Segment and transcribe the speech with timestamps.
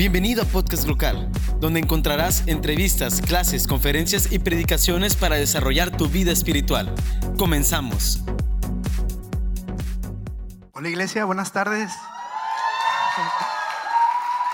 [0.00, 6.32] Bienvenido a Podcast Local, donde encontrarás entrevistas, clases, conferencias y predicaciones para desarrollar tu vida
[6.32, 6.94] espiritual.
[7.36, 8.20] Comenzamos.
[10.72, 11.92] Hola iglesia, buenas tardes.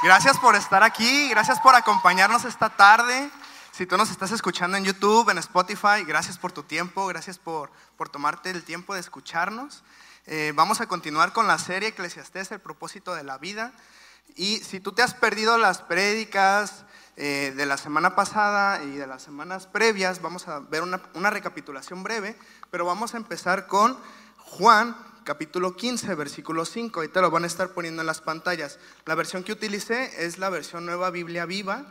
[0.02, 3.30] Gracias por estar aquí, gracias por acompañarnos esta tarde.
[3.70, 7.70] Si tú nos estás escuchando en YouTube, en Spotify, gracias por tu tiempo, gracias por,
[7.96, 9.84] por tomarte el tiempo de escucharnos.
[10.26, 13.72] Eh, vamos a continuar con la serie Eclesiastés, el propósito de la vida.
[14.34, 16.84] Y si tú te has perdido las prédicas
[17.16, 22.02] eh, de la semana pasada y de las semanas previas, vamos a ver una, recapitulación
[22.02, 22.36] breve,
[22.70, 23.96] pero vamos a empezar con
[24.36, 27.00] Juan capítulo 15, versículo 5.
[27.00, 28.78] Ahí te lo van a estar poniendo en las pantallas.
[29.06, 31.86] La versión que utilicé es la versión Nueva Biblia Viva,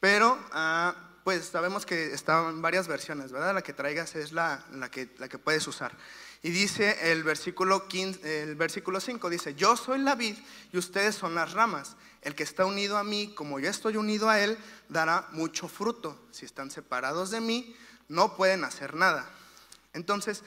[0.00, 0.94] pero ah,
[1.30, 3.54] pues sabemos que están varias versiones, ¿verdad?
[3.54, 5.96] La que traigas es la, la, que, la que puedes usar.
[6.42, 10.36] Y dice el versículo, 15, el versículo 5, dice, yo soy la vid
[10.72, 11.94] y ustedes son las ramas.
[12.22, 14.58] El que está unido a mí, como yo estoy unido a él,
[14.88, 16.20] dará mucho fruto.
[16.32, 17.76] Si están separados de mí,
[18.08, 19.30] no pueden hacer nada.
[19.92, 20.42] Entonces,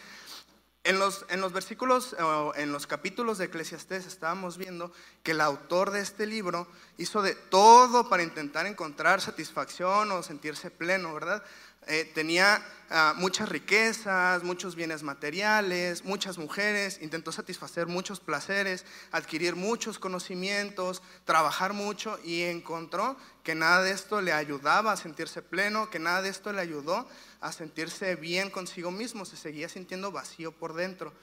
[0.84, 2.16] en los, en los versículos,
[2.56, 4.92] en los capítulos de Eclesiastés estábamos viendo
[5.24, 6.68] que el autor de este libro
[6.98, 11.42] hizo de todo para intentar encontrar satisfacción o sentirse pleno, ¿verdad?
[11.88, 19.56] Eh, tenía ah, muchas riquezas, muchos bienes materiales, muchas mujeres, intentó satisfacer muchos placeres, adquirir
[19.56, 25.90] muchos conocimientos, trabajar mucho y encontró que nada de esto le ayudaba a sentirse pleno,
[25.90, 27.08] que nada de esto le ayudó
[27.44, 31.14] a sentirse bien consigo mismo, se seguía sintiendo vacío por dentro.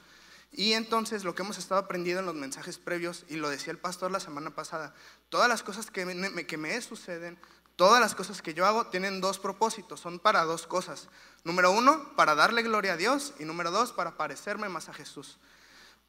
[0.53, 3.79] Y entonces lo que hemos estado aprendiendo en los mensajes previos, y lo decía el
[3.79, 4.93] pastor la semana pasada,
[5.29, 7.37] todas las cosas que me, que me suceden
[7.81, 11.09] Todas las cosas que yo hago tienen dos propósitos, son para dos cosas.
[11.43, 15.39] Número uno, para darle gloria a Dios y número dos, para parecerme más a Jesús.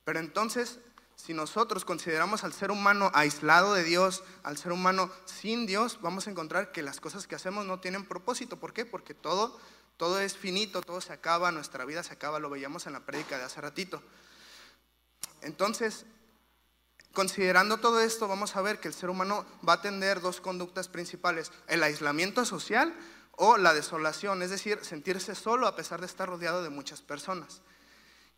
[0.04, 0.80] Pero entonces,
[1.16, 6.26] si nosotros consideramos al ser humano aislado de Dios, al ser humano sin Dios, vamos
[6.26, 8.58] a encontrar que las cosas que hacemos no tienen propósito.
[8.58, 8.84] ¿Por qué?
[8.84, 9.58] Porque todo,
[9.96, 13.38] todo es finito, todo se acaba, nuestra vida se acaba, lo veíamos en la prédica
[13.38, 14.02] de hace ratito.
[15.42, 16.06] Entonces,
[17.12, 20.88] Considerando todo esto, vamos a ver que el ser humano va a tener dos conductas
[20.88, 22.94] principales, el aislamiento social
[23.32, 27.60] o la desolación, es decir, sentirse solo a pesar de estar rodeado de muchas personas.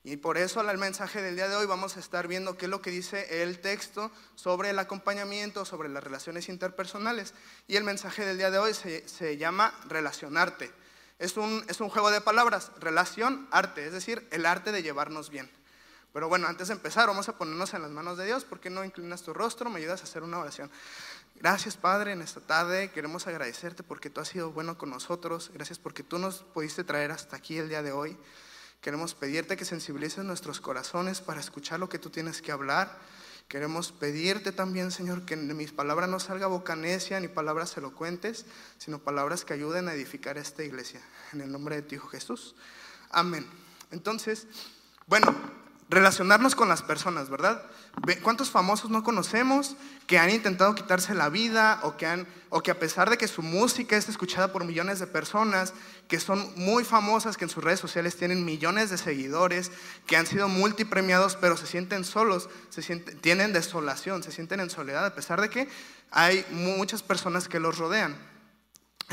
[0.03, 2.71] Y por eso al mensaje del día de hoy vamos a estar viendo qué es
[2.71, 7.33] lo que dice el texto sobre el acompañamiento, sobre las relaciones interpersonales.
[7.69, 10.73] Y el mensaje del día de hoy se, llama relacionarte.
[11.19, 15.31] Es un, es un juego de palabras, relación, arte, es decir, el arte de llevarnos
[15.31, 15.51] bien.
[16.13, 18.45] Pero bueno, antes de empezar, vamos a ponernos en las manos de Dios.
[18.45, 19.69] ¿Por qué no inclinas tu rostro?
[19.69, 20.71] Me ayudas a hacer una oración.
[21.35, 25.51] Gracias, Padre, en esta tarde queremos agradecerte porque tú has sido bueno con nosotros.
[25.53, 28.17] Gracias porque tú nos pudiste traer hasta aquí el día de hoy.
[28.81, 32.97] Queremos pedirte que sensibilices nuestros corazones para escuchar lo que tú tienes que hablar.
[33.49, 38.47] Queremos pedirte también, Señor, que de mis palabras no salga boca necia ni palabras elocuentes,
[38.79, 41.01] sino palabras que ayuden a edificar esta iglesia.
[41.33, 42.57] En el nombre de tu Hijo Jesús.
[43.11, 43.47] Amén.
[43.91, 44.47] Entonces,
[45.07, 45.35] bueno,
[45.95, 47.63] relacionarnos con las personas, ¿verdad?
[48.23, 52.71] ¿Cuántos famosos no conocemos que han intentado quitarse la vida o que, han, o que
[52.71, 55.73] a pesar de que su música es escuchada por millones de personas,
[56.09, 59.71] que son muy famosas, que en sus redes sociales tienen millones de seguidores,
[60.07, 64.71] que han sido multipremiados, pero se sienten solos, se sienten, tienen desolación, se sienten en
[64.71, 65.69] soledad, a pesar de que
[66.11, 68.34] hay muchas personas que los rodean?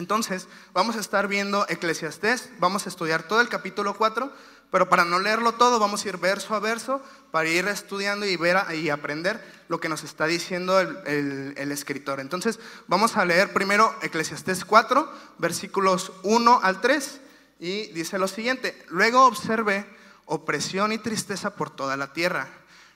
[0.01, 4.31] Entonces, vamos a estar viendo Eclesiastés, vamos a estudiar todo el capítulo 4
[4.72, 8.38] pero para no leerlo todo, vamos a ir verso a verso para ir estudiando y
[8.38, 12.22] ver y aprender lo que nos está diciendo el, escritor.
[12.22, 12.57] Entonces,
[12.88, 17.19] vamos a leer primero Eclesiastés 4, versículos 1 al 3,
[17.59, 19.85] y dice lo siguiente: Luego observé
[20.25, 22.47] opresión y tristeza por toda la tierra.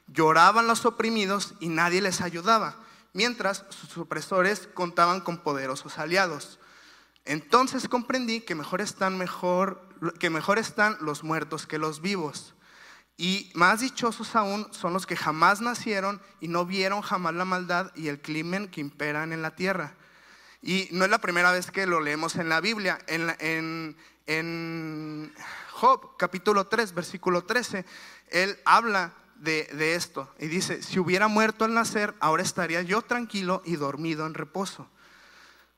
[0.08, 2.76] Lloraban los oprimidos y nadie les ayudaba,
[3.12, 6.58] mientras sus opresores contaban con poderosos aliados.
[7.26, 9.86] Entonces comprendí que mejor están mejor
[10.20, 12.54] que mejor están los muertos que los vivos.
[13.18, 17.92] Y más dichosos aún son los que jamás nacieron y no vieron jamás la maldad
[17.96, 19.96] y el crimen que imperan en la tierra.
[20.62, 23.00] Y no es la primera vez que lo leemos en la Biblia.
[23.08, 23.96] En,
[24.26, 25.34] en,
[25.72, 27.86] Job, capítulo 3, versículo 13,
[28.30, 33.02] él habla de, de esto y dice, si hubiera muerto al nacer, ahora estaría yo
[33.02, 34.90] tranquilo y dormido en reposo.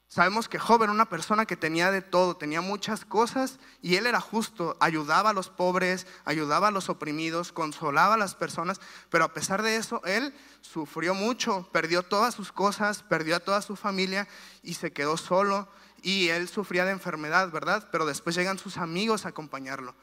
[0.09, 4.07] Sabemos que Job era una persona que tenía de todo, tenía muchas cosas y él
[4.07, 9.25] era justo, ayudaba a los pobres, ayudaba a los oprimidos, consolaba a las personas, pero
[9.25, 13.75] a pesar de eso, él sufrió mucho, perdió todas sus cosas, perdió a toda su
[13.75, 14.30] familia
[14.63, 15.68] y se quedó solo
[16.01, 17.89] y él sufría de enfermedad, ¿verdad?
[17.92, 19.94] Pero después llegan sus amigos a acompañarlo.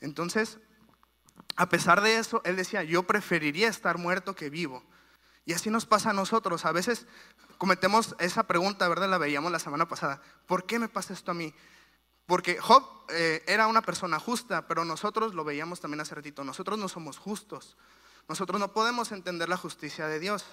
[0.00, 0.58] Entonces,
[1.56, 4.84] a pesar de eso, él decía, yo preferiría estar muerto que vivo.
[5.46, 6.64] Y así nos pasa a nosotros.
[6.64, 7.06] A veces
[7.56, 9.08] cometemos esa pregunta, ¿verdad?
[9.08, 10.20] La veíamos la semana pasada.
[10.46, 11.54] ¿Por qué me pasa esto a mí?
[12.26, 16.42] Porque Job eh, era una persona justa, pero nosotros lo veíamos también hace ratito.
[16.42, 17.76] Nosotros no somos justos.
[18.28, 20.44] Nosotros no podemos entender la justicia de Dios.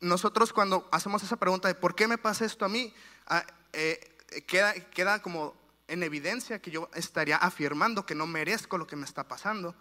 [0.00, 2.94] Nosotros cuando hacemos esa pregunta de ¿por qué me pasa esto a mí?
[3.26, 4.16] Ah, eh,
[4.46, 5.54] queda, queda como
[5.88, 9.74] en evidencia que yo estaría afirmando que no merezco lo que me está pasando.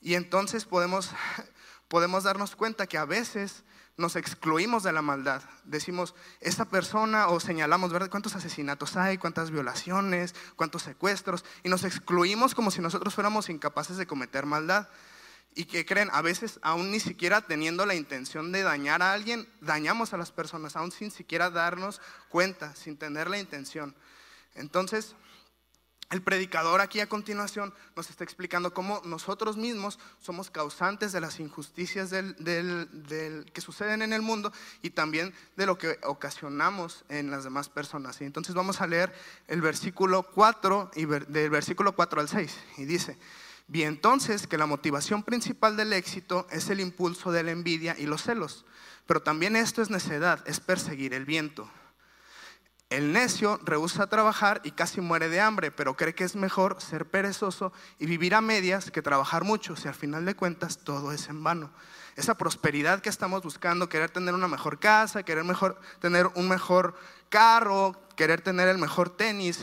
[0.00, 1.10] Y entonces podemos,
[1.88, 3.64] podemos darnos cuenta que a veces
[3.96, 5.42] nos excluimos de la maldad.
[5.64, 8.10] Decimos, esta persona, o señalamos, ¿verdad?
[8.10, 9.18] ¿Cuántos asesinatos hay?
[9.18, 10.34] ¿Cuántas violaciones?
[10.56, 11.44] ¿Cuántos secuestros?
[11.62, 14.88] Y nos excluimos como si nosotros fuéramos incapaces de cometer maldad.
[15.54, 19.48] Y que creen, a veces, aún ni siquiera teniendo la intención de dañar a alguien,
[19.60, 23.94] dañamos a las personas, aún sin siquiera darnos cuenta, sin tener la intención.
[24.56, 25.14] Entonces,
[26.14, 31.40] el predicador aquí a continuación nos está explicando cómo nosotros mismos somos causantes de las
[31.40, 37.68] injusticias que suceden en el mundo y también de lo que ocasionamos en las demás
[37.68, 38.20] personas.
[38.20, 39.12] Y entonces vamos a leer
[39.48, 42.58] el versículo 4, y del versículo 4 al 6.
[42.78, 43.18] Y dice,
[43.66, 48.06] vi entonces que la motivación principal del éxito es el impulso de la envidia y
[48.06, 48.64] los celos,
[49.08, 51.68] pero también esto es necedad, es perseguir el viento.
[52.90, 57.06] El necio rehúsa trabajar y casi muere de hambre, pero cree que es mejor ser
[57.06, 61.28] perezoso y vivir a medias que trabajar mucho, si al final de cuentas todo es
[61.28, 61.70] en vano.
[62.14, 66.94] Esa prosperidad que estamos buscando, querer tener una mejor casa, querer mejor, tener un mejor
[67.28, 69.60] carro, querer tener el mejor tenis,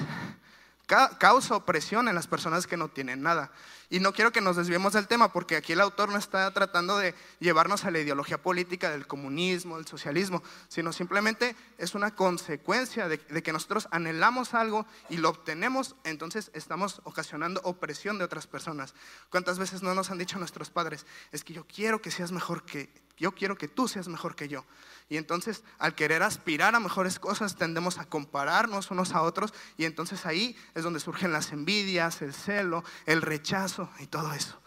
[1.19, 3.51] causa opresión en las personas que no tienen nada.
[3.91, 6.97] Y no quiero que nos desviemos del tema, porque aquí el autor no está tratando
[6.97, 13.09] de llevarnos a la ideología política del comunismo, del socialismo, sino simplemente es una consecuencia
[13.09, 18.95] de, que nosotros anhelamos algo y lo obtenemos, entonces estamos ocasionando opresión de otras personas.
[19.29, 21.05] ¿Cuántas veces no nos han dicho nuestros padres?
[21.33, 24.47] Es que yo quiero que seas mejor que, yo quiero que tú seas mejor que
[24.47, 24.63] yo.
[25.12, 29.84] Y entonces al querer aspirar a mejores cosas tendemos a compararnos unos a otros y
[29.84, 34.58] entonces ahí es donde surgen las envidias, el celo, el rechazo y todo eso.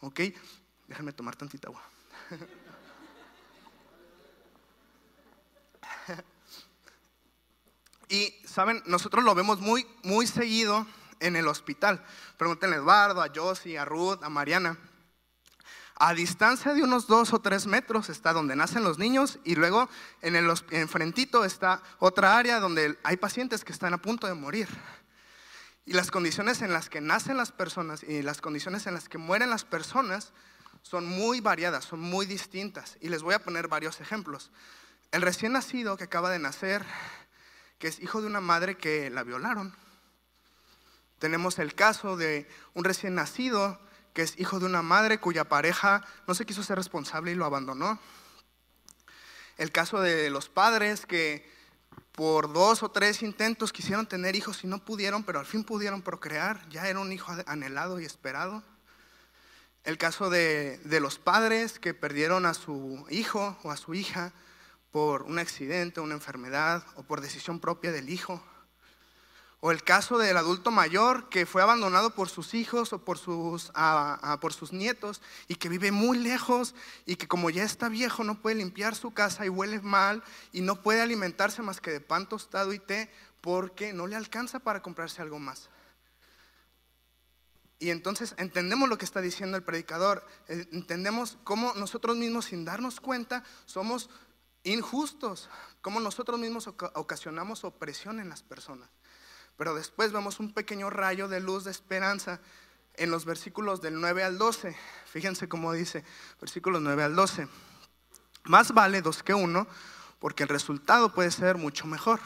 [0.00, 0.20] ¿Ok?
[0.88, 1.82] Déjenme tomar tantita agua.
[8.06, 10.86] Y saben, nosotros lo vemos muy, muy seguido
[11.20, 12.04] en el hospital.
[12.36, 14.78] Pregúntenle a Eduardo, a Josie, a Ruth, a Mariana.
[16.06, 19.88] A distancia de unos dos o tres metros está donde nacen los niños y luego
[20.20, 24.68] en el enfrentito está otra área donde hay pacientes que están a punto de morir.
[25.86, 29.16] Y las condiciones en las que nacen las personas y las condiciones en las que
[29.16, 30.34] mueren las personas
[30.82, 32.98] son muy variadas, son muy distintas.
[33.00, 34.50] Y les voy a poner varios ejemplos.
[35.10, 36.84] El recién nacido que acaba de nacer,
[37.78, 39.74] que es hijo de una madre que la violaron.
[41.18, 43.80] Tenemos el caso de un recién nacido
[44.14, 47.44] que es hijo de una madre cuya pareja no se quiso ser responsable y lo
[47.44, 47.98] abandonó.
[49.58, 51.52] El caso de los padres que
[52.12, 56.00] por dos o tres intentos quisieron tener hijos y no pudieron, pero al fin pudieron
[56.00, 58.62] procrear, ya era un hijo anhelado y esperado.
[59.82, 64.32] El caso de, de los padres que perdieron a su hijo o a su hija
[64.92, 68.40] por un accidente, una enfermedad o por decisión propia del hijo.
[69.60, 73.72] O el caso del adulto mayor que fue abandonado por sus hijos o por sus,
[74.40, 76.74] por sus nietos y que vive muy lejos
[77.06, 80.22] y que como ya está viejo no puede limpiar su casa y huele mal
[80.52, 84.58] y no puede alimentarse más que de pan tostado y té porque no le alcanza
[84.58, 85.70] para comprarse algo más.
[87.78, 92.64] Y entonces entendemos lo que está diciendo el predicador, eh, entendemos cómo nosotros mismos sin
[92.64, 94.08] darnos cuenta somos
[94.62, 95.50] injustos,
[95.82, 98.88] cómo nosotros mismos ocasionamos opresión en las personas.
[99.56, 102.40] Pero después vemos un pequeño rayo de luz de esperanza
[102.96, 104.76] en los versículos del 9 al 12.
[105.06, 106.04] Fíjense cómo dice,
[106.40, 107.48] versículos 9 al 12.
[108.44, 109.66] Más vale dos que uno,
[110.18, 112.20] porque el resultado puede ser mucho mejor.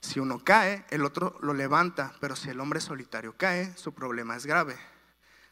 [0.00, 4.36] Si uno cae, el otro lo levanta, pero si el hombre solitario cae, su problema
[4.36, 4.76] es grave.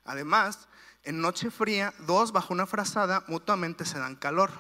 [0.05, 0.69] Además,
[1.05, 4.51] en noche fría, dos bajo una frazada mutuamente se dan calor.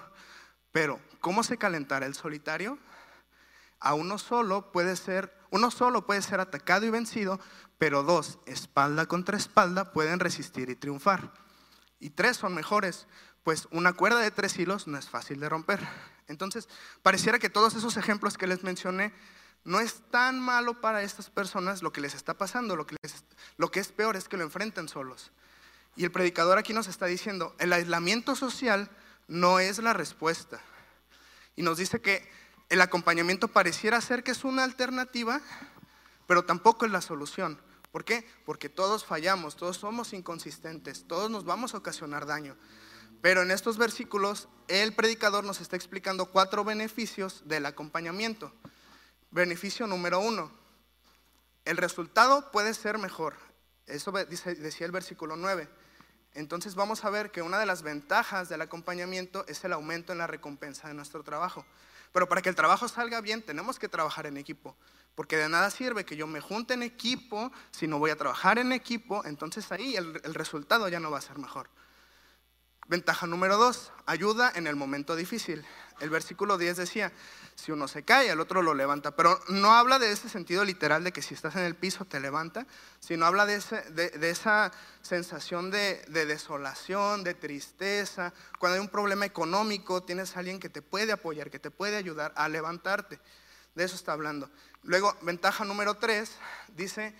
[0.72, 2.78] Pero, ¿cómo se calentará el solitario?
[3.80, 7.40] A uno solo puede ser, uno solo puede ser atacado y vencido,
[7.78, 11.32] pero dos, espalda contra espalda, pueden resistir y triunfar.
[12.00, 13.06] Y tres son mejores,
[13.44, 15.80] pues una cuerda de tres hilos no es fácil de romper.
[16.26, 16.68] Entonces,
[17.02, 19.12] pareciera que todos esos ejemplos que les mencioné
[19.64, 22.96] no es tan malo para estas personas lo que les está pasando, lo que,
[23.56, 25.32] lo que es peor es que lo enfrenten solos.
[25.96, 28.90] Y el predicador aquí nos está diciendo, el aislamiento social
[29.26, 30.60] no es la respuesta.
[31.56, 32.30] Y nos dice que
[32.68, 35.40] el acompañamiento pareciera ser que es una alternativa,
[36.26, 37.60] pero tampoco es la solución.
[37.90, 38.28] ¿Por qué?
[38.44, 42.56] Porque todos fallamos, todos somos inconsistentes, todos nos vamos a ocasionar daño.
[43.22, 48.52] Pero en estos versículos el predicador nos está explicando cuatro beneficios del acompañamiento.
[49.30, 50.52] Beneficio número uno,
[51.64, 53.34] el resultado puede ser mejor.
[53.86, 55.68] Eso decía el versículo 9.
[56.34, 60.18] Entonces vamos a ver que una de las ventajas del acompañamiento es el aumento en
[60.18, 61.64] la recompensa de nuestro trabajo.
[62.12, 64.76] Pero para que el trabajo salga bien tenemos que trabajar en equipo.
[65.14, 68.58] Porque de nada sirve que yo me junte en equipo si no voy a trabajar
[68.58, 69.24] en equipo.
[69.24, 71.68] Entonces ahí el, el resultado ya no va a ser mejor.
[72.88, 75.62] Ventaja número dos, ayuda en el momento difícil.
[76.00, 77.12] El versículo 10 decía,
[77.54, 79.14] si uno se cae, el otro lo levanta.
[79.14, 82.18] Pero no habla de ese sentido literal de que si estás en el piso te
[82.18, 82.66] levanta,
[82.98, 83.56] sino habla de,
[84.22, 88.32] esa sensación de, de, desolación, de tristeza.
[88.58, 91.96] Cuando hay un problema económico, tienes a alguien que te puede apoyar, que te puede
[91.96, 93.20] ayudar a levantarte.
[93.74, 94.50] De eso está hablando.
[94.82, 96.30] Luego, ventaja número 3,
[96.74, 97.14] dice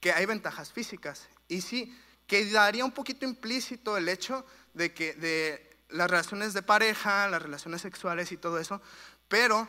[0.00, 1.28] que hay ventajas físicas.
[1.46, 7.28] Y sí, quedaría un poquito implícito el hecho de que de las relaciones de pareja,
[7.28, 8.80] las relaciones sexuales y todo eso,
[9.28, 9.68] pero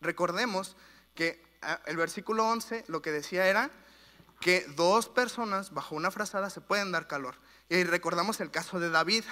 [0.00, 0.76] recordemos
[1.14, 3.70] que ah, el versículo 11 lo que decía era
[4.40, 7.36] que dos personas bajo una frazada se pueden dar calor.
[7.68, 9.24] Y recordamos el caso de David,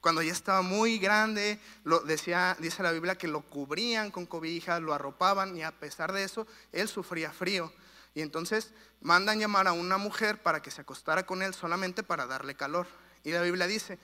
[0.00, 4.80] cuando ya estaba muy grande, lo decía, dice la Biblia que lo cubrían con cobijas,
[4.80, 7.72] lo arropaban y a pesar de eso, él sufría frío.
[8.14, 12.26] Y entonces mandan llamar a una mujer para que se acostara con él solamente para
[12.26, 12.86] darle calor.
[13.24, 13.98] Y la Biblia dice,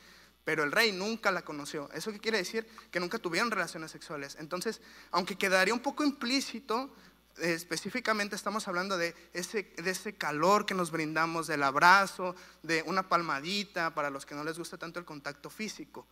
[0.44, 1.90] pero el rey nunca la conoció.
[1.92, 2.66] ¿Eso qué quiere decir?
[2.90, 4.36] Que nunca tuvieron relaciones sexuales.
[4.40, 4.80] Entonces,
[5.10, 6.94] aunque quedaría un poco implícito,
[7.38, 12.82] eh, específicamente estamos hablando de ese, de ese calor que nos brindamos, del abrazo, de
[12.82, 16.06] una palmadita, para los que no les gusta tanto el contacto físico.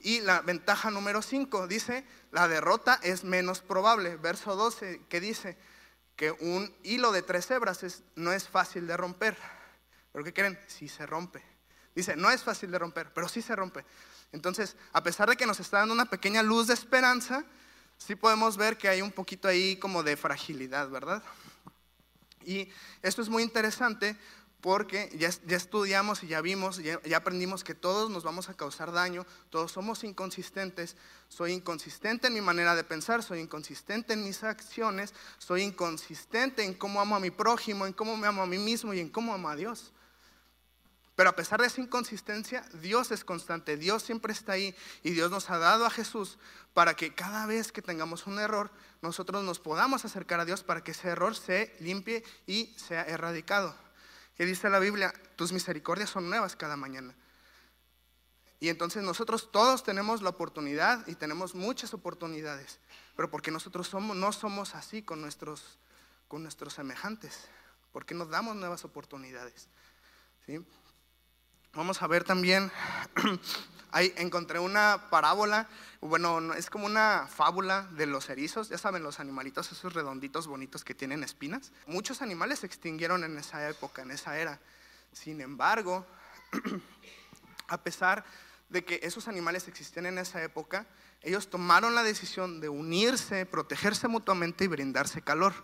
[0.00, 4.16] Y la ventaja número 5 dice, la derrota es menos probable.
[4.16, 5.56] Verso 12, que dice,
[6.16, 9.36] que un hilo de tres hebras no es fácil de romper.
[10.12, 10.58] ¿Pero qué creen?
[10.66, 11.51] Sí se rompe.
[11.94, 13.84] Dice, no es fácil de romper, pero sí se rompe.
[14.32, 17.44] Entonces, a pesar de que nos está dando una pequeña luz de esperanza,
[17.98, 21.22] sí podemos ver que hay un poquito ahí como de fragilidad, ¿verdad?
[22.44, 22.68] Y
[23.02, 24.16] esto es muy interesante
[24.62, 28.92] porque ya, estudiamos y ya vimos, ya, ya, aprendimos que todos nos vamos a causar
[28.92, 30.96] daño, todos somos inconsistentes,
[31.28, 36.74] soy inconsistente en mi manera de pensar, soy inconsistente en mis acciones, soy inconsistente en
[36.74, 39.34] cómo amo a mi prójimo, en cómo me amo a mí mismo y en cómo
[39.34, 39.92] amo a Dios.
[41.14, 45.30] Pero a pesar de esa inconsistencia, Dios es constante, Dios siempre está ahí y Dios
[45.30, 46.38] nos ha dado a Jesús
[46.72, 48.70] para que cada vez que tengamos un error,
[49.02, 53.76] nosotros nos podamos acercar a Dios para que ese error se limpie y sea erradicado.
[54.36, 57.14] Que dice la Biblia, tus misericordias son nuevas cada mañana.
[58.58, 62.78] Y entonces nosotros todos tenemos la oportunidad y tenemos muchas oportunidades,
[63.16, 65.78] pero porque nosotros no somos así con nuestros,
[66.28, 67.48] con nuestros semejantes,
[67.92, 69.68] porque nos damos nuevas oportunidades.
[70.46, 70.64] ¿sí?
[71.74, 72.70] Vamos a ver también,
[73.92, 75.70] ahí encontré una parábola,
[76.02, 80.84] bueno, es como una fábula de los erizos, ya saben, los animalitos esos redonditos bonitos
[80.84, 81.72] que tienen espinas.
[81.86, 84.60] Muchos animales se extinguieron en esa época, en esa era.
[85.14, 86.06] Sin embargo,
[87.68, 88.22] a pesar
[88.68, 90.86] de que esos animales existían en esa época,
[91.22, 95.54] ellos tomaron la decisión de unirse, protegerse mutuamente y brindarse calor.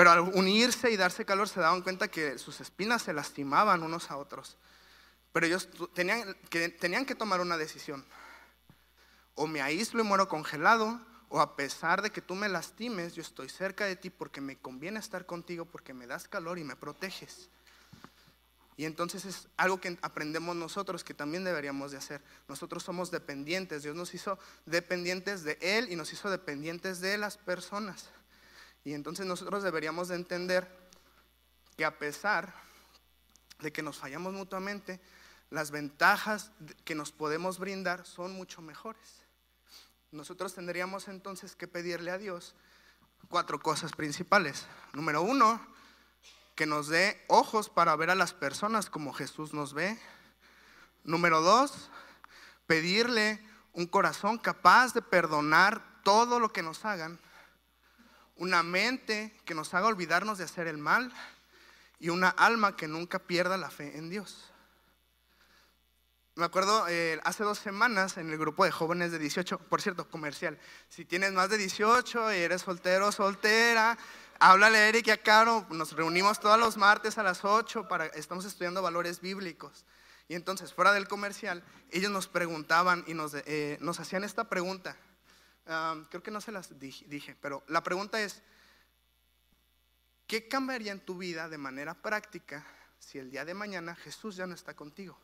[0.00, 4.10] Pero al unirse y darse calor se daban cuenta que sus espinas se lastimaban unos
[4.10, 4.56] a otros.
[5.30, 8.02] Pero ellos tenían que, tomar una decisión.
[9.34, 13.20] O me aíslo y muero congelado, o a pesar de que tú me lastimes, yo
[13.20, 16.76] estoy cerca de ti porque me conviene estar contigo, porque me das calor y me
[16.76, 17.50] proteges.
[18.78, 22.22] Y entonces es algo que aprendemos nosotros que también deberíamos de hacer.
[22.48, 27.36] Nosotros somos dependientes, Dios nos hizo dependientes de Él y nos hizo dependientes de las
[27.36, 28.08] personas.
[28.84, 30.68] Y entonces nosotros deberíamos de entender
[31.76, 32.54] que a pesar
[33.58, 35.00] de que nos fallamos mutuamente,
[35.50, 36.50] las ventajas
[36.84, 39.22] que nos podemos brindar son mucho mejores.
[40.12, 42.54] Nosotros tendríamos entonces que pedirle a Dios
[43.28, 44.66] cuatro cosas principales.
[44.92, 45.60] Número uno,
[46.54, 49.98] que nos dé ojos para ver a las personas como Jesús nos ve.
[51.04, 51.90] Número dos,
[52.66, 57.18] pedirle un corazón capaz de perdonar todo lo que nos hagan.
[58.40, 61.12] Una mente que nos haga olvidarnos de hacer el mal.
[61.98, 64.50] Y una alma que nunca pierda la fe en Dios.
[66.36, 70.08] Me acuerdo eh, hace dos semanas en el grupo de jóvenes de 18, por cierto,
[70.08, 70.58] comercial.
[70.88, 73.98] Si tienes más de 18 y eres soltero o soltera,
[74.38, 75.66] háblale a Eric y a Caro.
[75.68, 79.84] Nos reunimos todos los martes a las 8 para, estamos estudiando valores bíblicos.
[80.28, 84.96] Y entonces, fuera del comercial, ellos nos preguntaban y nos, eh, nos hacían esta pregunta.
[86.08, 88.42] Creo que no se las dije, dije, pero la pregunta es,
[90.26, 92.66] ¿qué cambiaría en tu vida de manera práctica
[92.98, 95.18] si el día de mañana Jesús ya no está contigo?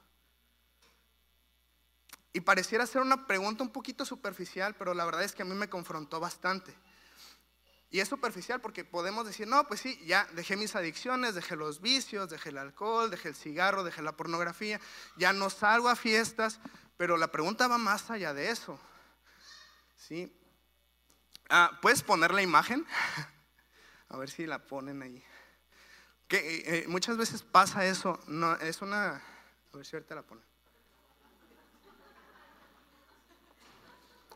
[2.33, 5.55] Y pareciera ser una pregunta un poquito superficial, pero la verdad es que a mí
[5.55, 6.75] me confrontó bastante.
[7.91, 11.81] Y es superficial porque podemos decir, no, pues sí, ya dejé mis adicciones, dejé los
[11.81, 14.81] vicios, dejé el alcohol, dejé el cigarro, dejé la pornografía,
[15.17, 16.61] ya no salgo a fiestas,
[16.97, 18.79] pero la pregunta va más allá de eso.
[19.97, 20.33] ¿Sí?
[21.49, 22.87] Ah, ¿Puedes poner la imagen?
[24.09, 25.23] a ver si la ponen ahí.
[26.29, 29.23] Que eh, eh, muchas veces pasa eso, no, es una,
[29.73, 30.45] a ver si ahorita la ponen.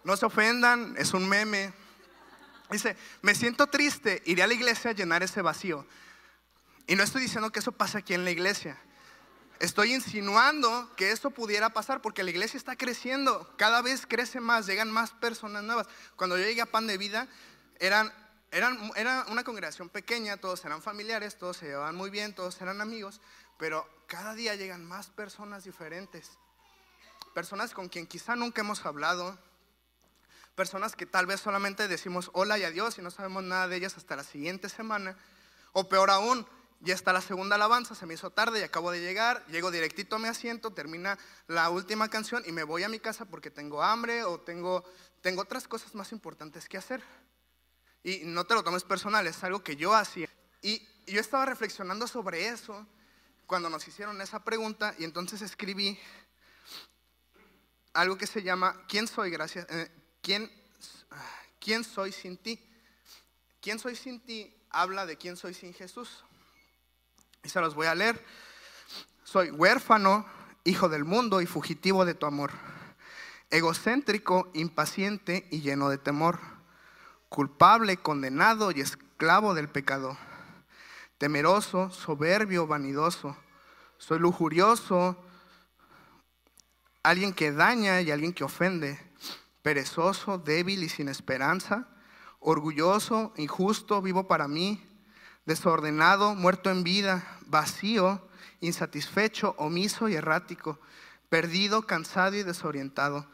[0.04, 1.72] No se ofendan, es un meme.
[2.70, 5.84] Dice, me siento triste, iré a la iglesia a llenar ese vacío.
[6.86, 8.78] Y no estoy diciendo que eso pase aquí en la iglesia.
[9.60, 14.64] Estoy insinuando que eso pudiera pasar porque la iglesia está creciendo, cada vez crece más,
[14.64, 15.86] llegan más personas nuevas.
[16.16, 17.28] Cuando yo llegué a Pan de Vida,
[17.78, 18.10] eran,
[18.52, 22.80] eran, era una congregación pequeña, todos eran familiares, todos se llevaban muy bien, todos eran
[22.80, 23.20] amigos,
[23.58, 26.30] pero cada día llegan más personas diferentes.
[27.34, 29.38] Personas con quien quizá nunca hemos hablado,
[30.54, 33.98] personas que tal vez solamente decimos hola y adiós y no sabemos nada de ellas
[33.98, 35.18] hasta la siguiente semana.
[35.72, 36.46] O peor aún,
[36.80, 40.16] ya está la segunda alabanza, se me hizo tarde y acabo de llegar, llego directito
[40.16, 43.82] a mi asiento, termina la última canción y me voy a mi casa porque tengo
[43.82, 44.84] hambre o tengo,
[45.20, 47.02] tengo otras cosas más importantes que hacer.
[48.02, 50.28] Y no te lo tomes personal, es algo que yo hacía.
[50.62, 52.86] Y yo estaba reflexionando sobre eso
[53.46, 55.98] cuando nos hicieron esa pregunta y entonces escribí
[57.92, 59.30] algo que se llama ¿Quién soy?
[59.30, 59.66] Gracias.
[59.68, 59.90] Eh,
[60.22, 60.50] ¿quién,
[61.58, 62.58] ¿quién soy sin ti?
[63.60, 64.54] ¿Quién soy sin ti?
[64.70, 66.24] Habla de quién soy sin Jesús.
[67.42, 68.24] Y se los voy a leer.
[69.24, 70.26] Soy huérfano,
[70.64, 72.50] hijo del mundo y fugitivo de tu amor.
[73.50, 76.40] Egocéntrico, impaciente y lleno de temor.
[77.28, 80.18] Culpable, condenado y esclavo del pecado.
[81.18, 83.36] Temeroso, soberbio, vanidoso.
[83.98, 85.16] Soy lujurioso,
[87.02, 88.98] alguien que daña y alguien que ofende
[89.62, 91.86] perezoso, débil y sin esperanza,
[92.38, 94.89] orgulloso, injusto, vivo para mí,
[95.50, 98.24] desordenado, muerto en vida, vacío,
[98.60, 100.78] insatisfecho, omiso y errático,
[101.28, 103.26] perdido, cansado y desorientado,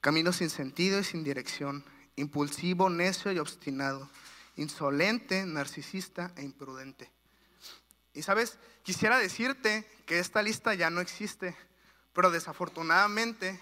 [0.00, 1.84] camino sin sentido y sin dirección,
[2.16, 4.10] impulsivo, necio y obstinado,
[4.56, 7.12] insolente, narcisista e imprudente.
[8.12, 11.56] Y sabes, quisiera decirte que esta lista ya no existe,
[12.12, 13.60] pero desafortunadamente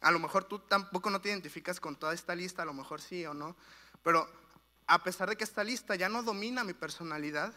[0.00, 3.00] a lo mejor tú tampoco no te identificas con toda esta lista, a lo mejor
[3.00, 3.56] sí o no,
[4.04, 4.30] pero
[4.92, 7.54] a pesar de que esta lista ya no domina mi personalidad,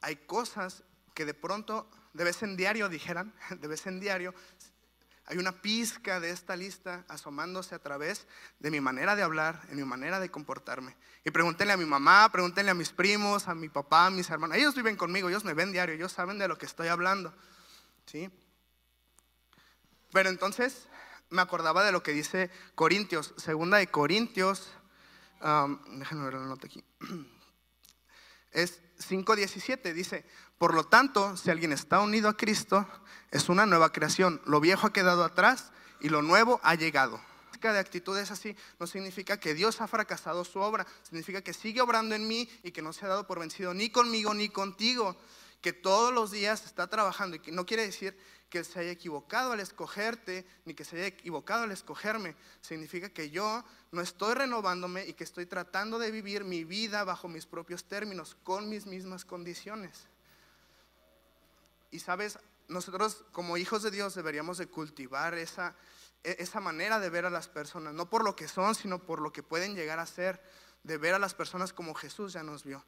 [0.00, 4.34] hay cosas que de pronto, de vez en diario, dijeran, de vez en diario,
[5.26, 8.26] hay una pizca de esta lista asomándose a través
[8.58, 10.96] de mi manera de hablar, en mi manera de comportarme.
[11.26, 14.56] Y pregúntenle a mi mamá, pregúntenle a mis primos, a mi papá, a mis hermanos.
[14.56, 17.34] Ellos viven conmigo, ellos me ven diario, ellos saben de lo que estoy hablando.
[18.06, 18.30] ¿Sí?
[20.10, 20.88] Pero entonces
[21.28, 24.72] me acordaba de lo que dice Corintios, segunda de Corintios,
[25.40, 26.84] déjenme ver la nota aquí,
[28.52, 30.24] es 5.17, dice,
[30.58, 32.86] por lo tanto, si alguien está unido a Cristo,
[33.30, 35.70] es una nueva creación, lo viejo ha quedado atrás
[36.00, 37.20] y lo nuevo ha llegado.
[37.60, 42.14] De actitudes así no significa que Dios ha fracasado su obra, significa que sigue obrando
[42.14, 45.16] en mí y que no se ha dado por vencido ni conmigo ni contigo,
[45.60, 48.16] que todos los días está trabajando y que no quiere decir
[48.48, 52.36] que se haya equivocado al escogerte, ni que se haya equivocado al escogerme.
[52.60, 57.28] Significa que yo no estoy renovándome y que estoy tratando de vivir mi vida bajo
[57.28, 60.06] mis propios términos, con mis mismas condiciones.
[61.90, 65.74] Y sabes, nosotros como hijos de Dios deberíamos de cultivar esa,
[66.22, 69.20] e, esa manera de ver a las personas, no por lo que son, sino por
[69.20, 70.42] lo que pueden llegar a ser,
[70.84, 72.84] de ver a las personas como Jesús ya nos vio.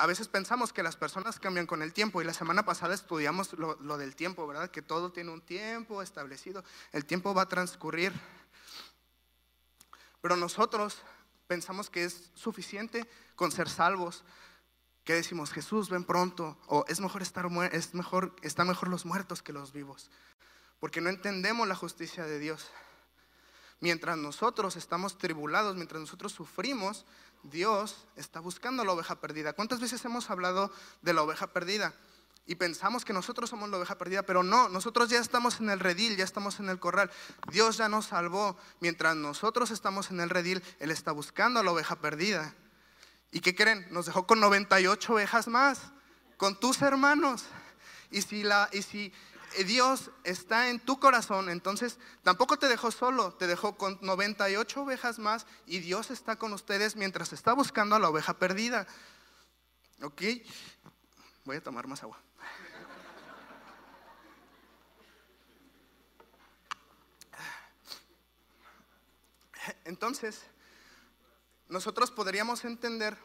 [0.00, 3.52] A veces pensamos que las personas cambian con el tiempo y la semana pasada estudiamos
[3.54, 4.70] lo, del tiempo, ¿verdad?
[4.70, 8.12] Que todo tiene un tiempo establecido, el tiempo va a transcurrir.
[10.20, 10.98] Pero nosotros
[11.48, 14.24] pensamos que es suficiente con ser salvos,
[15.02, 19.42] que decimos, Jesús, ven pronto, o es mejor estar es mejor, están mejor los muertos
[19.42, 20.10] que los vivos,
[20.78, 22.70] porque no entendemos la justicia de Dios.
[23.80, 27.06] Mientras nosotros estamos tribulados, mientras nosotros sufrimos,
[27.44, 29.52] Dios está buscando la oveja perdida.
[29.52, 31.94] ¿Cuántas veces hemos hablado de la oveja perdida?
[32.44, 35.80] Y pensamos que nosotros somos la oveja perdida, pero no, nosotros ya estamos en el
[35.80, 37.10] redil, ya estamos en el corral.
[37.52, 38.56] Dios ya nos salvó.
[38.80, 42.54] Mientras nosotros estamos en el redil, Él está buscando la oveja perdida.
[43.30, 43.86] ¿Y qué creen?
[43.90, 45.92] Nos dejó con 98 ovejas más,
[46.38, 47.44] con tus hermanos.
[48.10, 49.12] Y si, la, y si
[49.56, 54.82] eh, Dios está en tu corazón, entonces tampoco te dejó solo, te dejó con 98
[54.82, 58.86] ovejas más y Dios está con ustedes mientras está buscando a la oveja perdida.
[60.02, 60.22] ¿Ok?
[61.44, 62.20] Voy a tomar más agua.
[69.84, 70.42] Entonces,
[71.68, 73.16] nosotros podríamos entender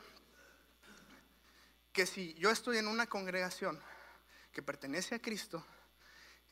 [1.92, 3.80] que si yo estoy en una congregación
[4.52, 5.66] que pertenece a Cristo,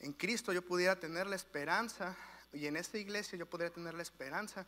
[0.01, 2.15] en Cristo yo pudiera tener la esperanza,
[2.53, 4.65] y en esta iglesia yo podría tener la esperanza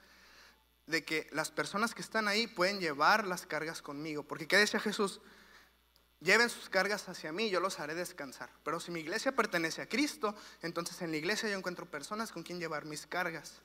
[0.86, 4.24] de que las personas que están ahí pueden llevar las cargas conmigo.
[4.24, 5.20] Porque ¿qué decía Jesús?
[6.20, 8.50] Lleven sus cargas hacia mí, yo los haré descansar.
[8.64, 12.44] Pero si mi iglesia pertenece a Cristo, entonces en la iglesia yo encuentro personas con
[12.44, 13.62] quien llevar mis cargas.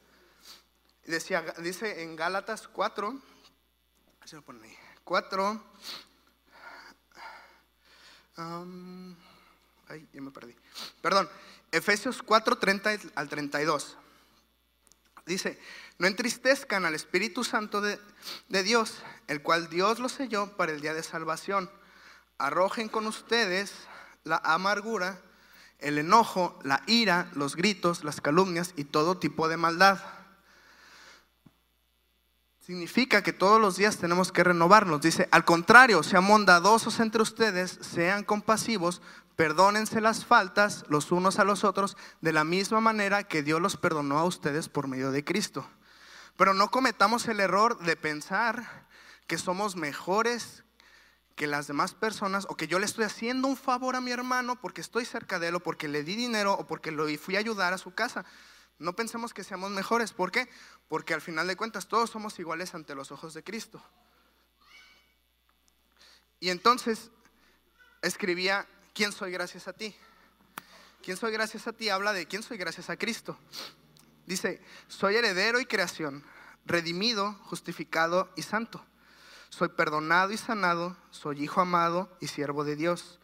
[1.05, 3.21] Dice en Gálatas 4,
[5.05, 5.63] 4,
[9.89, 10.55] ay, ya me perdí.
[11.01, 11.29] Perdón,
[11.73, 13.97] Efesios 4, 30 al 32.
[15.27, 15.59] Dice,
[15.99, 17.99] no entristezcan al Espíritu Santo de,
[18.49, 21.71] de Dios, el cual Dios lo selló para el día de salvación.
[22.39, 23.73] Arrojen con ustedes
[24.25, 25.21] la amargura,
[25.79, 30.01] el enojo, la ira, los gritos, las calumnias y todo tipo de maldad.
[32.69, 35.01] Significa que todos los días tenemos que renovarnos.
[35.01, 39.01] Dice, al contrario, sean bondadosos entre ustedes, sean compasivos,
[39.37, 43.79] Perdónense las faltas los unos a los otros de la misma manera que Dios los
[43.79, 45.67] perdonó a ustedes por medio de Cristo.
[46.37, 48.87] Pero no cometamos el error de pensar
[49.27, 50.65] que somos mejores
[51.37, 54.61] que las demás personas o que yo le estoy haciendo un favor a mi hermano
[54.61, 57.39] porque estoy cerca de él o porque le di dinero o porque lo fui a
[57.39, 58.27] ayudar a su casa.
[58.79, 60.13] No pensemos que seamos mejores.
[60.13, 60.49] ¿Por qué?
[60.89, 63.83] Porque al final de cuentas todos somos iguales ante los ojos de Cristo.
[66.41, 67.11] Y entonces
[68.03, 69.95] escribía ¿quién soy gracias a ti?
[71.03, 71.89] ¿Quién soy gracias a ti?
[71.89, 73.39] Habla de quién soy gracias a Cristo.
[74.27, 76.25] Dice, soy heredero y creación,
[76.67, 78.85] redimido, justificado y santo.
[79.49, 83.19] Soy perdonado y sanado, soy hijo amado y siervo de Dios.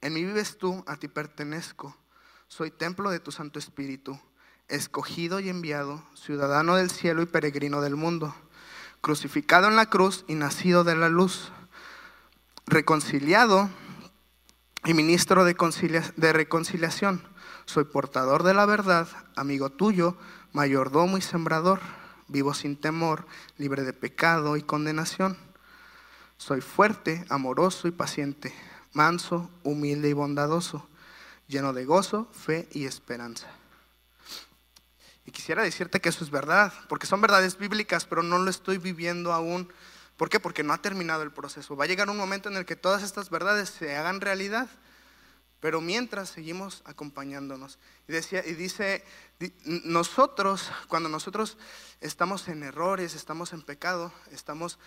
[0.00, 1.96] En mí vives tú, a ti pertenezco.
[2.46, 4.18] Soy templo de tu Santo Espíritu,
[4.68, 8.34] escogido y enviado, ciudadano del cielo y peregrino del mundo,
[9.00, 11.50] crucificado en la cruz y nacido de la luz,
[12.66, 13.70] reconciliado
[14.84, 17.22] y ministro de, reconciliación.
[17.64, 20.16] Soy portador de la verdad, amigo tuyo,
[20.52, 21.80] mayordomo y sembrador,
[22.28, 23.26] vivo sin temor,
[23.56, 25.36] libre de pecado y condenación.
[26.36, 28.54] Soy fuerte, amoroso y paciente,
[28.92, 30.88] manso, humilde y bondadoso,
[31.48, 33.57] lleno de gozo, fe y esperanza.
[35.28, 38.78] Y quisiera decirte que eso es verdad, porque son verdades bíblicas, pero no lo estoy
[38.78, 39.70] viviendo aún
[40.16, 40.40] ¿Por qué?
[40.40, 41.76] Porque no ha terminado el proceso.
[41.76, 44.68] Va a llegar un momento en el que todas estas verdades se hagan realidad,
[45.60, 47.78] pero mientras seguimos acompañándonos.
[48.08, 49.04] Y, decía, y dice,
[49.84, 51.56] nosotros, cuando nosotros
[52.00, 54.80] estamos en errores, estamos en pecado, estamos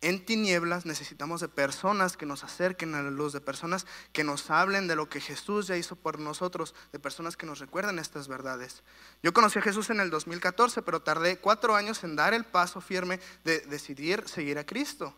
[0.00, 4.50] en tinieblas necesitamos de personas que nos acerquen a la luz, de personas que nos
[4.50, 8.28] hablen de lo que Jesús ya hizo por nosotros, de personas que nos recuerden estas
[8.28, 8.82] verdades.
[9.22, 12.80] Yo conocí a Jesús en el 2014, pero tardé cuatro años en dar el paso
[12.80, 15.14] firme de decidir seguir a Cristo.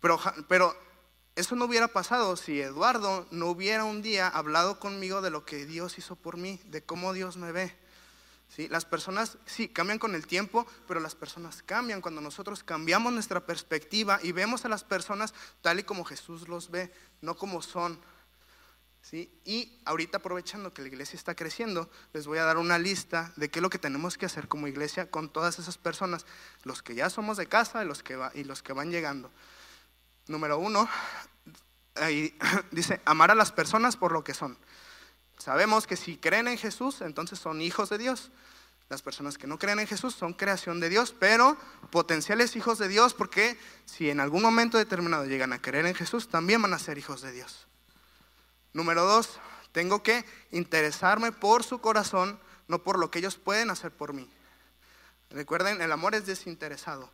[0.00, 0.76] Pero, pero
[1.36, 5.64] eso no hubiera pasado si Eduardo no hubiera un día hablado conmigo de lo que
[5.64, 7.81] Dios hizo por mí, de cómo Dios me ve.
[8.56, 13.46] Las personas sí cambian con el tiempo, pero las personas cambian cuando nosotros cambiamos nuestra
[13.46, 17.98] perspectiva y vemos a las personas tal y como Jesús los ve, no como son.
[19.00, 19.32] ¿sí?
[19.46, 23.50] Y ahorita aprovechando que la iglesia está creciendo, les voy a dar una lista de
[23.50, 26.26] qué es lo que tenemos que hacer como iglesia con todas esas personas,
[26.62, 29.30] los que ya somos de casa y los que, y los que van llegando.
[30.28, 30.88] Número uno,
[32.70, 34.58] dice, amar a las personas por lo que son.
[35.42, 38.30] Sabemos que si creen en Jesús, entonces son hijos de Dios.
[38.88, 41.56] Las personas que no creen en Jesús son creación de Dios, pero
[41.90, 46.28] potenciales hijos de Dios porque si en algún momento determinado llegan a creer en Jesús,
[46.28, 47.66] también van a ser hijos de Dios.
[48.72, 49.40] Número dos,
[49.72, 54.30] tengo que interesarme por su corazón, no por lo que ellos pueden hacer por mí.
[55.30, 57.10] Recuerden, el amor es desinteresado.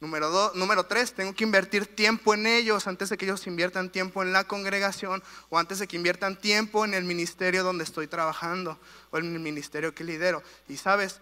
[0.00, 3.90] Número, dos, número tres, tengo que invertir tiempo en ellos antes de que ellos inviertan
[3.90, 8.06] tiempo en la congregación o antes de que inviertan tiempo en el ministerio donde estoy
[8.06, 8.78] trabajando
[9.10, 10.44] o en el ministerio que lidero.
[10.68, 11.20] Y sabes,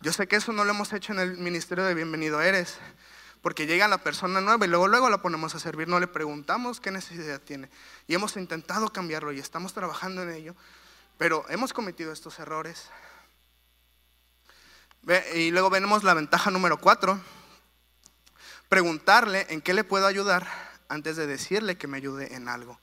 [0.00, 2.78] yo sé que eso no lo hemos hecho en el ministerio de Bienvenido Eres,
[3.42, 6.80] porque llega la persona nueva y luego, luego la ponemos a servir, no le preguntamos
[6.80, 7.68] qué necesidad tiene.
[8.06, 10.56] Y hemos intentado cambiarlo y estamos trabajando en ello,
[11.18, 12.88] pero hemos cometido estos errores.
[15.34, 17.18] Y luego venimos la ventaja número cuatro.
[18.68, 20.46] Preguntarle en qué le puedo ayudar
[20.90, 22.78] antes de decirle que me ayude en algo.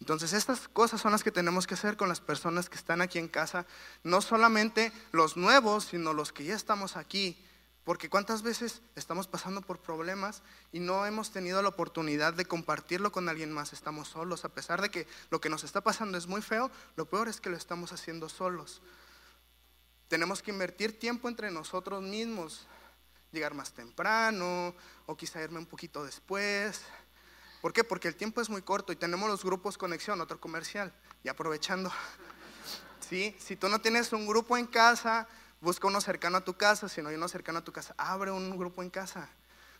[0.00, 3.20] Entonces estas cosas son las que tenemos que hacer con las personas que están aquí
[3.20, 3.66] en casa,
[4.02, 7.40] no solamente los nuevos, sino los que ya estamos aquí,
[7.84, 13.12] porque cuántas veces estamos pasando por problemas y no hemos tenido la oportunidad de compartirlo
[13.12, 16.26] con alguien más, estamos solos, a pesar de que lo que nos está pasando es
[16.26, 18.82] muy feo, lo peor es que lo estamos haciendo solos.
[20.14, 22.68] Tenemos que invertir tiempo entre nosotros mismos,
[23.32, 24.72] llegar más temprano
[25.06, 26.82] o quizá irme un poquito después.
[27.60, 27.82] ¿Por qué?
[27.82, 30.92] Porque el tiempo es muy corto y tenemos los grupos conexión, otro comercial,
[31.24, 31.90] y aprovechando.
[33.10, 33.34] ¿Sí?
[33.40, 35.26] Si tú no tienes un grupo en casa,
[35.60, 38.30] busca uno cercano a tu casa, si no hay uno cercano a tu casa, abre
[38.30, 39.28] un grupo en casa.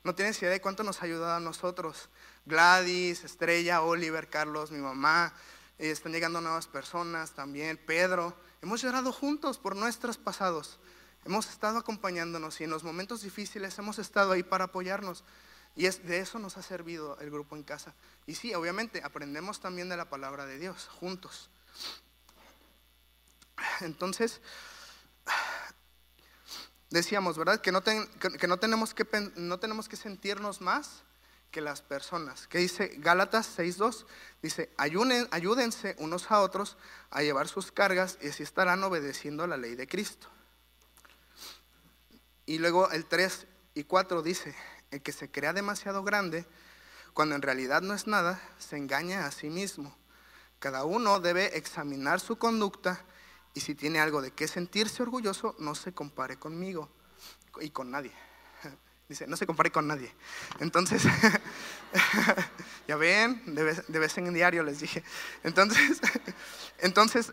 [0.02, 2.08] No tienes idea de cuánto nos ha ayudado a nosotros.
[2.44, 5.32] Gladys, Estrella, Oliver, Carlos, mi mamá,
[5.78, 8.36] están llegando nuevas personas también, Pedro.
[8.64, 10.78] Hemos llorado juntos por nuestros pasados.
[11.26, 15.22] Hemos estado acompañándonos y en los momentos difíciles hemos estado ahí para apoyarnos.
[15.76, 17.94] Y de eso nos ha servido el grupo en casa.
[18.26, 21.50] Y sí, obviamente, aprendemos también de la palabra de Dios, juntos.
[23.82, 24.40] Entonces,
[26.88, 27.60] decíamos, ¿verdad?
[27.60, 27.82] Que no
[28.58, 31.02] tenemos que sentirnos más
[31.54, 32.48] que las personas.
[32.48, 34.06] Que dice Gálatas 6.2,
[34.42, 36.76] dice, Ayunen, ayúdense unos a otros
[37.10, 40.26] a llevar sus cargas y así estarán obedeciendo la ley de Cristo.
[42.44, 44.52] Y luego el 3 y 4 dice,
[44.90, 46.44] el que se crea demasiado grande,
[47.12, 49.96] cuando en realidad no es nada, se engaña a sí mismo.
[50.58, 53.04] Cada uno debe examinar su conducta
[53.54, 56.90] y si tiene algo de qué sentirse orgulloso, no se compare conmigo
[57.60, 58.12] y con nadie.
[59.08, 60.10] Dice, no se compare con nadie.
[60.60, 61.02] Entonces,
[62.88, 65.04] ya ven, de vez, de en diario les dije.
[65.42, 66.00] Entonces,
[66.78, 67.32] entonces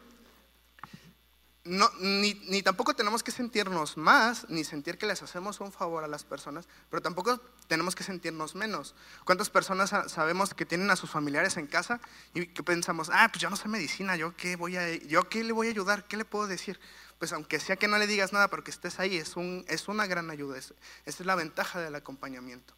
[1.63, 6.08] no, ni, tampoco tenemos que sentirnos más, ni sentir que les hacemos un favor a
[6.08, 8.95] las personas, pero tampoco tenemos que sentirnos menos.
[9.26, 12.02] ¿Cuántas personas sabemos que tienen a sus familiares en casa
[12.34, 15.43] y que pensamos, ah, pues yo no sé medicina, yo qué, voy a, yo qué
[15.43, 16.80] le voy a ayudar, qué le puedo decir?
[17.19, 19.88] Pues aunque sea que no le digas nada, pero que estés ahí, es, un, es
[19.88, 20.58] una gran ayuda.
[20.58, 20.74] esa
[21.06, 22.74] es la ventaja del acompañamiento.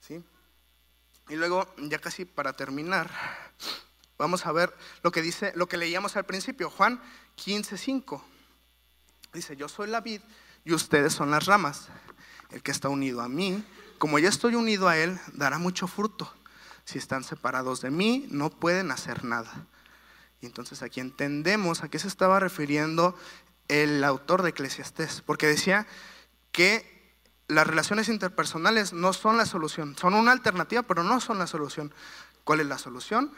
[0.00, 0.24] ¿sí?
[1.28, 3.10] Y luego, ya casi para terminar,
[4.16, 7.02] vamos a ver lo que dice, lo que leíamos al principio, Juan
[7.36, 8.22] 15:5.
[9.32, 10.20] Dice, yo soy la vid
[10.64, 11.88] y ustedes son las ramas.
[12.50, 13.64] El que está unido a mí,
[13.98, 16.32] como yo estoy unido a él, dará mucho fruto.
[16.84, 19.66] Si están separados de mí, no pueden hacer nada.
[20.40, 23.16] Y entonces aquí entendemos a qué se estaba refiriendo
[23.68, 25.86] el autor de Eclesiastés, porque decía
[26.52, 26.94] que
[27.48, 31.94] las relaciones interpersonales no son la solución, son una alternativa, pero no son la solución.
[32.44, 33.32] ¿Cuál es la solución?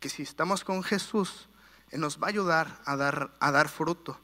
[0.00, 1.48] Que si estamos con Jesús,
[1.92, 4.18] nos va a ayudar a dar, a dar fruto.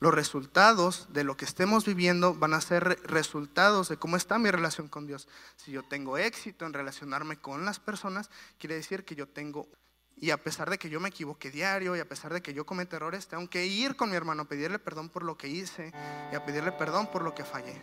[0.00, 4.50] Los resultados de lo que estemos viviendo van a ser resultados de cómo está mi
[4.50, 5.28] relación con Dios.
[5.56, 9.68] Si yo tengo éxito en relacionarme con las personas, quiere decir que yo tengo,
[10.16, 12.64] y a pesar de que yo me equivoque diario, y a pesar de que yo
[12.64, 15.92] cometa errores, tengo que ir con mi hermano a pedirle perdón por lo que hice
[16.32, 17.78] y a pedirle perdón por lo que fallé.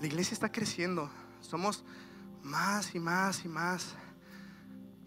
[0.00, 1.10] La iglesia está creciendo,
[1.42, 1.84] somos
[2.42, 3.94] más y más y más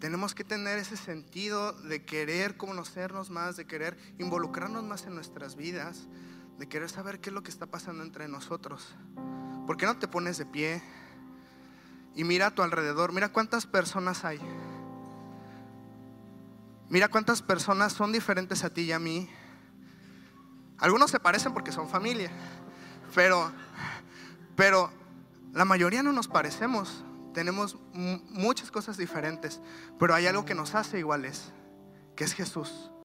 [0.00, 5.56] tenemos que tener ese sentido de querer conocernos más, de querer involucrarnos más en nuestras
[5.56, 6.06] vidas,
[6.58, 8.94] de querer saber qué es lo que está pasando entre nosotros.
[9.66, 10.82] ¿Por qué no te pones de pie
[12.14, 13.12] y mira a tu alrededor?
[13.12, 14.40] Mira cuántas personas hay.
[16.88, 19.28] Mira cuántas personas son diferentes a ti y a mí.
[20.78, 22.30] Algunos se parecen porque son familia,
[23.14, 23.50] pero,
[24.54, 24.92] pero
[25.52, 27.04] la mayoría no nos parecemos
[27.38, 29.60] tenemos muchas cosas diferentes,
[29.96, 31.52] pero hay algo que nos hace iguales,
[32.16, 32.90] que es Jesús.